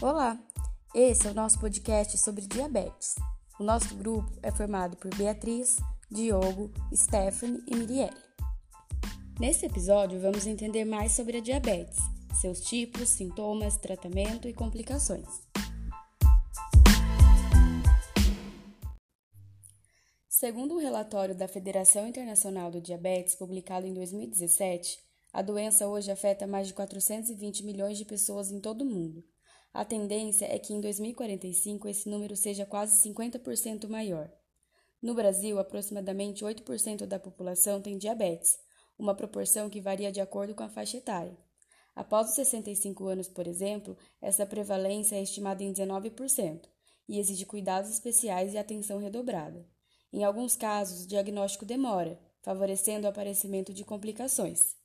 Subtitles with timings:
[0.00, 0.38] Olá,
[0.94, 3.16] esse é o nosso podcast sobre diabetes.
[3.58, 5.74] O nosso grupo é formado por Beatriz,
[6.08, 8.16] Diogo, Stephanie e Mirielle.
[9.40, 11.98] Nesse episódio, vamos entender mais sobre a diabetes,
[12.40, 15.26] seus tipos, sintomas, tratamento e complicações.
[20.28, 24.96] Segundo um relatório da Federação Internacional do Diabetes, publicado em 2017,
[25.32, 29.24] a doença hoje afeta mais de 420 milhões de pessoas em todo o mundo.
[29.78, 34.28] A tendência é que em 2045 esse número seja quase 50% maior.
[35.00, 38.58] No Brasil, aproximadamente 8% da população tem diabetes,
[38.98, 41.38] uma proporção que varia de acordo com a faixa etária.
[41.94, 46.62] Após os 65 anos, por exemplo, essa prevalência é estimada em 19%
[47.08, 49.64] e exige cuidados especiais e atenção redobrada.
[50.12, 54.76] Em alguns casos, o diagnóstico demora, favorecendo o aparecimento de complicações.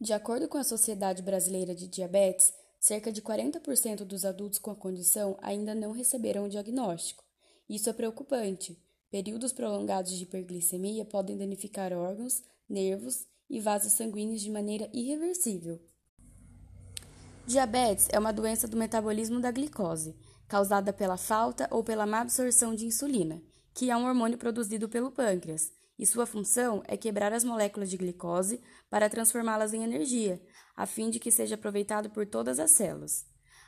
[0.00, 4.74] De acordo com a Sociedade Brasileira de Diabetes, cerca de 40% dos adultos com a
[4.74, 7.22] condição ainda não receberam o diagnóstico.
[7.68, 8.82] Isso é preocupante.
[9.10, 15.78] Períodos prolongados de hiperglicemia podem danificar órgãos, nervos e vasos sanguíneos de maneira irreversível.
[17.46, 20.16] Diabetes é uma doença do metabolismo da glicose,
[20.48, 23.42] causada pela falta ou pela má absorção de insulina,
[23.74, 27.96] que é um hormônio produzido pelo pâncreas, e sua função é quebrar as moléculas de
[27.96, 30.40] glicose para transformá-las em energia,
[30.76, 33.26] a fim de que seja aproveitado por todas as células.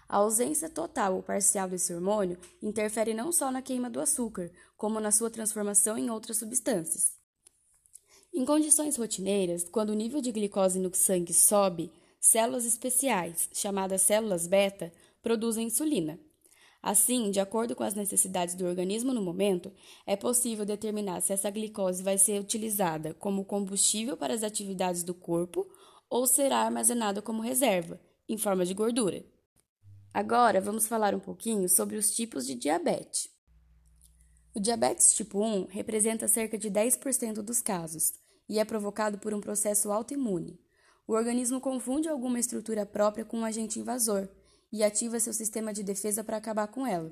[0.09, 5.01] A ausência total ou parcial desse hormônio interfere não só na queima do açúcar, como
[5.01, 7.13] na sua transformação em outras substâncias.
[8.35, 14.47] Em condições rotineiras, quando o nível de glicose no sangue sobe, células especiais, chamadas células
[14.47, 14.93] beta,
[15.23, 16.19] produzem insulina.
[16.83, 19.73] Assim, de acordo com as necessidades do organismo no momento,
[20.05, 25.15] é possível determinar se essa glicose vai ser utilizada como combustível para as atividades do
[25.15, 25.67] corpo
[26.13, 29.25] ou será armazenada como reserva, em forma de gordura.
[30.13, 33.31] Agora vamos falar um pouquinho sobre os tipos de diabetes.
[34.55, 38.13] O diabetes tipo 1 representa cerca de 10% dos casos
[38.47, 40.61] e é provocado por um processo autoimune.
[41.09, 44.29] O organismo confunde alguma estrutura própria com um agente invasor
[44.71, 47.11] e ativa seu sistema de defesa para acabar com ela.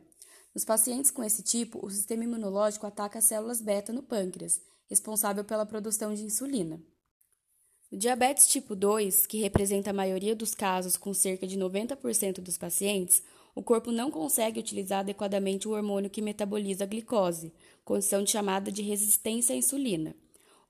[0.55, 4.61] Nos pacientes com esse tipo, o sistema imunológico ataca as células beta no pâncreas,
[4.91, 6.79] responsável pela produção de insulina.
[7.93, 12.57] O diabetes tipo 2, que representa a maioria dos casos com cerca de 90% dos
[12.57, 13.21] pacientes,
[13.53, 17.53] o corpo não consegue utilizar adequadamente o hormônio que metaboliza a glicose,
[17.85, 20.15] condição chamada de resistência à insulina.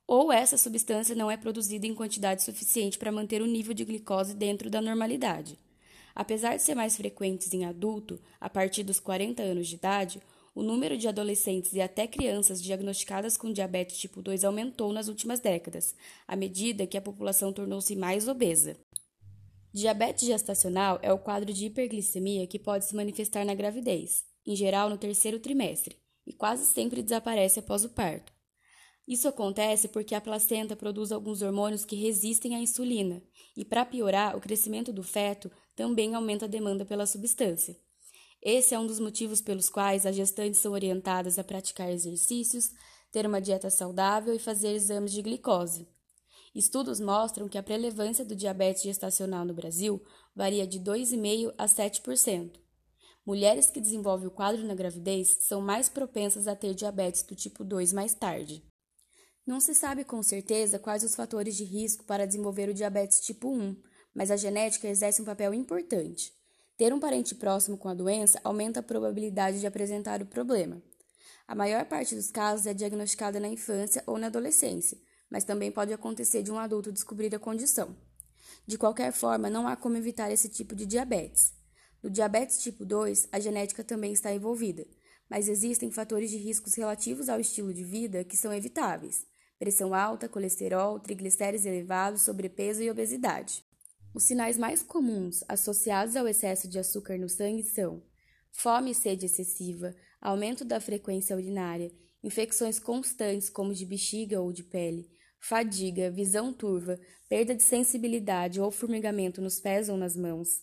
[0.07, 4.35] Ou essa substância não é produzida em quantidade suficiente para manter o nível de glicose
[4.35, 5.59] dentro da normalidade.
[6.15, 10.23] Apesar de ser mais frequentes em adulto, a partir dos 40 anos de idade,
[10.61, 15.41] o número de adolescentes e até crianças diagnosticadas com diabetes tipo 2 aumentou nas últimas
[15.41, 15.95] décadas,
[16.29, 18.77] à medida que a população tornou-se mais obesa.
[19.73, 24.91] Diabetes gestacional é o quadro de hiperglicemia que pode se manifestar na gravidez, em geral
[24.91, 28.31] no terceiro trimestre, e quase sempre desaparece após o parto.
[29.09, 33.23] Isso acontece porque a placenta produz alguns hormônios que resistem à insulina,
[33.57, 37.81] e para piorar, o crescimento do feto também aumenta a demanda pela substância.
[38.43, 42.71] Esse é um dos motivos pelos quais as gestantes são orientadas a praticar exercícios,
[43.13, 45.87] ter uma dieta saudável e fazer exames de glicose.
[46.55, 50.03] Estudos mostram que a prelevância do diabetes gestacional no Brasil
[50.35, 52.59] varia de 2,5% a 7%.
[53.27, 57.63] Mulheres que desenvolvem o quadro na gravidez são mais propensas a ter diabetes do tipo
[57.63, 58.65] 2 mais tarde.
[59.47, 63.55] Não se sabe com certeza quais os fatores de risco para desenvolver o diabetes tipo
[63.55, 63.77] 1,
[64.15, 66.33] mas a genética exerce um papel importante.
[66.81, 70.83] Ter um parente próximo com a doença aumenta a probabilidade de apresentar o problema.
[71.47, 74.97] A maior parte dos casos é diagnosticada na infância ou na adolescência,
[75.29, 77.95] mas também pode acontecer de um adulto descobrir a condição.
[78.67, 81.53] De qualquer forma, não há como evitar esse tipo de diabetes.
[82.03, 84.87] No diabetes tipo 2, a genética também está envolvida,
[85.29, 89.27] mas existem fatores de riscos relativos ao estilo de vida que são evitáveis
[89.59, 93.63] pressão alta, colesterol, triglicéridos elevados, sobrepeso e obesidade.
[94.15, 98.03] Os sinais mais comuns associados ao excesso de açúcar no sangue são
[98.51, 101.93] fome e sede excessiva, aumento da frequência urinária,
[102.23, 105.09] infecções constantes como de bexiga ou de pele,
[105.39, 106.99] fadiga, visão turva,
[107.29, 110.63] perda de sensibilidade ou formigamento nos pés ou nas mãos,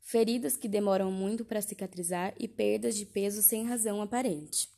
[0.00, 4.68] feridas que demoram muito para cicatrizar e perdas de peso sem razão aparente.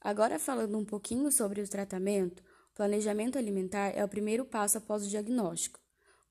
[0.00, 2.42] Agora falando um pouquinho sobre o tratamento,
[2.74, 5.83] Planejamento alimentar é o primeiro passo após o diagnóstico.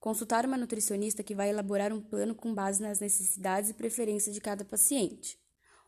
[0.04, 4.42] Consultar uma nutricionista que vai elaborar um plano com base nas necessidades e preferências de
[4.42, 5.40] cada paciente.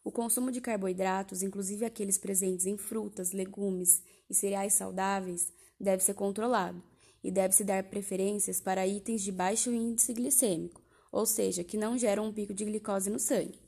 [0.05, 6.13] O consumo de carboidratos, inclusive aqueles presentes em frutas, legumes e cereais saudáveis, deve ser
[6.13, 6.81] controlado
[7.21, 10.81] e deve-se dar preferências para itens de baixo índice glicêmico,
[11.11, 13.59] ou seja, que não geram um pico de glicose no sangue.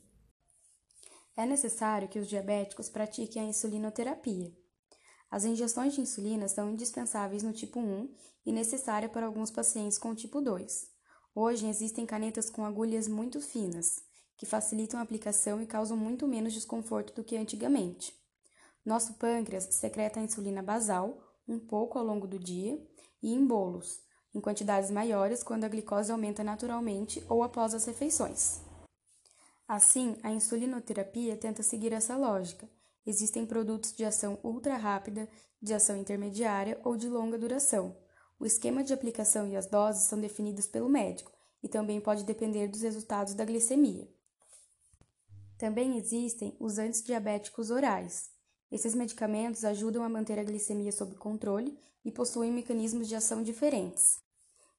[1.36, 4.50] É necessário que os diabéticos pratiquem a insulinoterapia.
[5.30, 8.08] As injeções de insulina são indispensáveis no tipo 1
[8.46, 10.88] e necessária para alguns pacientes com tipo 2.
[11.34, 14.02] Hoje existem canetas com agulhas muito finas,
[14.36, 18.14] que facilitam a aplicação e causam muito menos desconforto do que antigamente.
[18.84, 22.80] Nosso pâncreas secreta a insulina basal, um pouco ao longo do dia,
[23.22, 24.00] e em bolos,
[24.34, 28.60] em quantidades maiores quando a glicose aumenta naturalmente ou após as refeições.
[29.66, 32.68] Assim, a insulinoterapia tenta seguir essa lógica.
[33.08, 35.26] Existem produtos de ação ultra rápida,
[35.62, 37.96] de ação intermediária ou de longa duração.
[38.38, 41.32] O esquema de aplicação e as doses são definidos pelo médico
[41.62, 44.06] e também pode depender dos resultados da glicemia.
[45.56, 48.28] Também existem os antidiabéticos orais.
[48.70, 54.18] Esses medicamentos ajudam a manter a glicemia sob controle e possuem mecanismos de ação diferentes.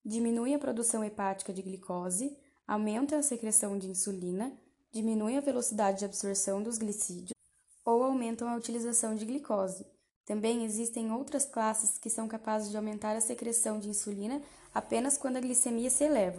[0.06, 2.38] Diminuem a produção hepática de glicose,
[2.68, 4.56] aumentam a secreção de insulina,
[4.92, 7.39] diminuem a velocidade de absorção dos glicídios
[7.90, 9.86] ou aumentam a utilização de glicose.
[10.26, 14.42] Também existem outras classes que são capazes de aumentar a secreção de insulina
[14.74, 16.38] apenas quando a glicemia se eleva.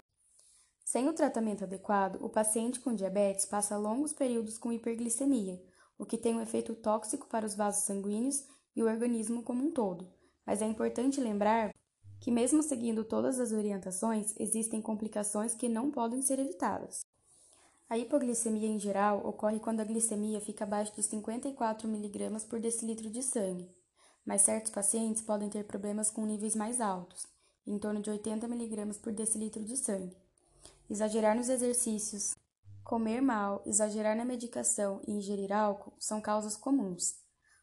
[0.85, 5.61] Sem o tratamento adequado, o paciente com diabetes passa longos períodos com hiperglicemia,
[5.99, 8.45] o que tem um efeito tóxico para os vasos sanguíneos
[8.75, 10.09] e o organismo como um todo.
[10.47, 11.75] Mas é importante lembrar
[12.21, 17.01] que, mesmo seguindo todas as orientações, existem complicações que não podem ser evitadas.
[17.91, 23.11] A hipoglicemia em geral ocorre quando a glicemia fica abaixo de 54 mg por decilitro
[23.11, 23.71] de sangue,
[24.25, 27.27] mas certos pacientes podem ter problemas com níveis mais altos,
[27.67, 30.17] em torno de 80 mg por decilitro de sangue
[30.91, 32.35] exagerar nos exercícios,
[32.83, 37.15] comer mal, exagerar na medicação e ingerir álcool são causas comuns.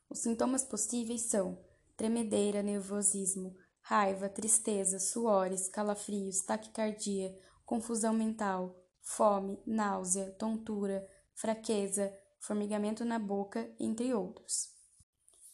[0.10, 1.60] Os sintomas possíveis são
[1.98, 8.74] tremedeira, nervosismo, raiva, tristeza, suores, calafrios, taquicardia, confusão mental,
[9.08, 14.70] fome, náusea, tontura, fraqueza, formigamento na boca, entre outros.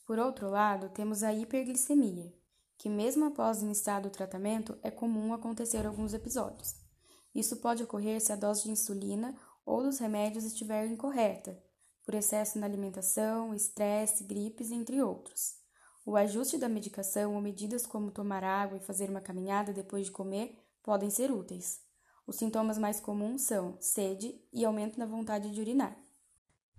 [0.08, 2.34] Por outro lado, temos a hiperglicemia,
[2.78, 6.76] que mesmo após iniciado o tratamento é comum acontecer alguns episódios.
[7.34, 11.58] Isso pode ocorrer se a dose de insulina ou dos remédios estiver incorreta,
[12.04, 15.56] por excesso na alimentação, estresse, gripes, entre outros.
[16.04, 20.12] O ajuste da medicação ou medidas como tomar água e fazer uma caminhada depois de
[20.12, 21.93] comer podem ser úteis.
[22.26, 25.98] Os sintomas mais comuns são sede e aumento na vontade de urinar.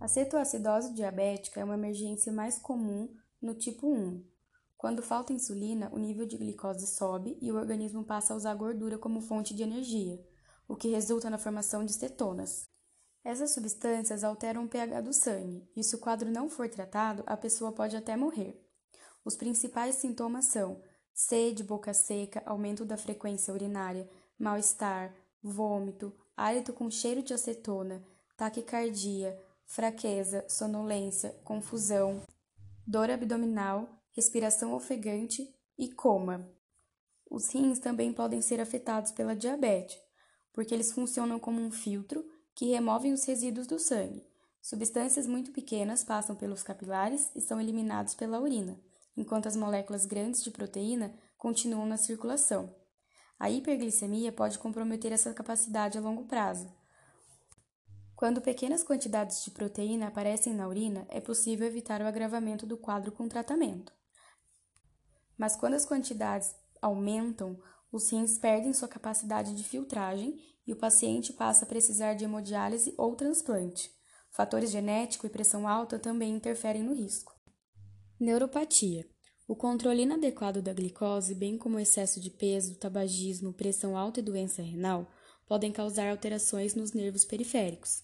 [0.01, 4.25] A cetoacidose diabética é uma emergência mais comum no tipo 1.
[4.77, 8.99] Quando falta insulina, o nível de glicose sobe e o organismo passa a usar gordura
[8.99, 10.23] como fonte de energia,
[10.69, 12.69] o que resulta na formação de cetonas.
[13.23, 17.37] Essas substâncias alteram o pH do sangue, e se o quadro não for tratado, a
[17.37, 18.63] pessoa pode até morrer.
[19.25, 20.83] Os principais sintomas são
[21.15, 25.15] sede, boca seca, aumento da frequência urinária, mal-estar,
[25.45, 28.03] vômito, hálito com cheiro de acetona,
[28.35, 32.23] taquicardia, fraqueza, sonolência, confusão,
[32.87, 36.51] dor abdominal, respiração ofegante e coma.
[37.31, 39.99] Os rins também podem ser afetados pela diabetes,
[40.53, 42.25] porque eles funcionam como um filtro
[42.55, 44.27] que removem os resíduos do sangue.
[44.63, 48.81] Substâncias muito pequenas passam pelos capilares e são eliminados pela urina,
[49.15, 52.75] enquanto as moléculas grandes de proteína continuam na circulação.
[53.39, 56.73] A hiperglicemia pode comprometer essa capacidade a longo prazo.
[58.17, 63.11] Quando pequenas quantidades de proteína aparecem na urina, é possível evitar o agravamento do quadro
[63.13, 63.93] com tratamento.
[65.37, 67.61] Mas quando as quantidades aumentam,
[67.91, 72.95] os rins perdem sua capacidade de filtragem e o paciente passa a precisar de hemodiálise
[72.97, 73.91] ou transplante.
[74.31, 77.35] Fatores genéticos e pressão alta também interferem no risco.
[78.19, 79.09] Neuropatia.
[79.47, 84.23] O controle inadequado da glicose, bem como o excesso de peso, tabagismo, pressão alta e
[84.23, 85.11] doença renal,
[85.47, 88.03] podem causar alterações nos nervos periféricos,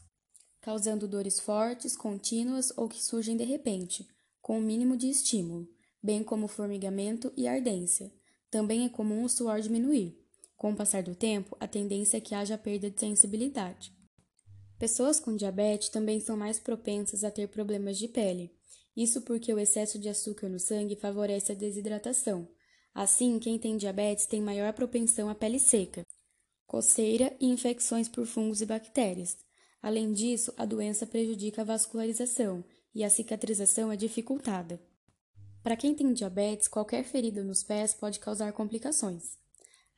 [0.61, 4.07] causando dores fortes, contínuas ou que surgem de repente,
[4.43, 5.67] com o mínimo de estímulo,
[6.03, 8.13] bem como formigamento e ardência.
[8.51, 10.19] Também é comum o suor diminuir.
[10.57, 13.95] Com o passar do tempo, a tendência é que haja perda de sensibilidade.
[14.79, 18.51] Pessoas com diabetes também são mais propensas a ter problemas de pele.
[18.97, 22.49] Isso porque o excesso de açúcar no sangue favorece a desidratação.
[22.95, 26.05] Assim, quem tem diabetes tem maior propensão à pele seca,
[26.67, 29.37] coceira e infecções por fungos e bactérias.
[29.83, 34.81] Além disso, a doença prejudica a vascularização e a cicatrização é dificultada.
[35.63, 39.39] Para quem tem diabetes, qualquer ferida nos pés pode causar complicações.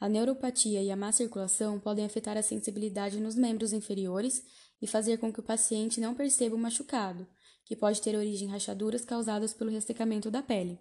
[0.00, 4.44] A neuropatia e a má circulação podem afetar a sensibilidade nos membros inferiores
[4.80, 7.26] e fazer com que o paciente não perceba o machucado,
[7.64, 10.78] que pode ter origem em rachaduras causadas pelo ressecamento da pele.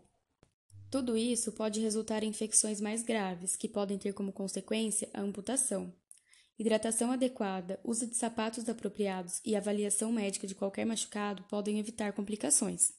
[0.89, 5.93] Tudo isso pode resultar em infecções mais graves, que podem ter como consequência a amputação.
[6.59, 12.93] Hidratação adequada, uso de sapatos apropriados e avaliação médica de qualquer machucado podem evitar complicações.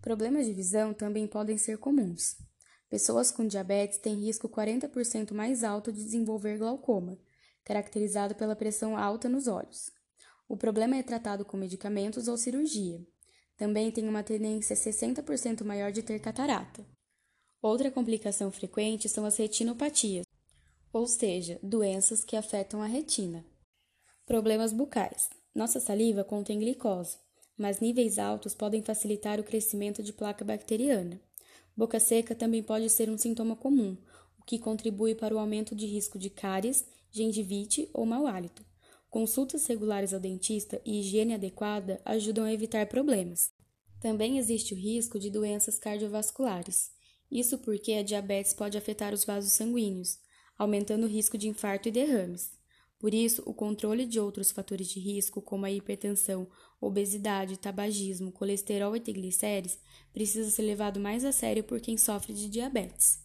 [0.00, 2.36] Problemas de visão também podem ser comuns.
[2.88, 7.18] Pessoas com diabetes têm risco 40% mais alto de desenvolver glaucoma,
[7.64, 9.90] caracterizado pela pressão alta nos olhos.
[10.48, 13.06] O problema é tratado com medicamentos ou cirurgia.
[13.56, 16.86] Também tem uma tendência 60% maior de ter catarata.
[17.60, 20.24] Outra complicação frequente são as retinopatias,
[20.92, 23.44] ou seja, doenças que afetam a retina.
[24.24, 25.28] Problemas bucais.
[25.54, 27.18] Nossa saliva contém glicose,
[27.56, 31.20] mas níveis altos podem facilitar o crescimento de placa bacteriana.
[31.76, 33.96] Boca seca também pode ser um sintoma comum,
[34.40, 38.67] o que contribui para o aumento de risco de cáries, gengivite ou mau hálito.
[39.10, 43.50] Consultas regulares ao dentista e higiene adequada ajudam a evitar problemas.
[44.00, 46.90] Também existe o risco de doenças cardiovasculares.
[47.30, 50.18] Isso porque a diabetes pode afetar os vasos sanguíneos,
[50.58, 52.52] aumentando o risco de infarto e derrames.
[52.98, 56.48] Por isso, o controle de outros fatores de risco, como a hipertensão,
[56.80, 59.78] obesidade, tabagismo, colesterol e triglicérides,
[60.12, 63.20] precisa ser levado mais a sério por quem sofre de diabetes.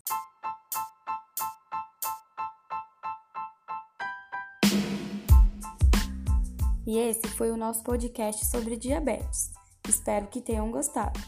[6.86, 9.52] E esse foi o nosso podcast sobre diabetes.
[9.88, 11.20] Espero que tenham gostado.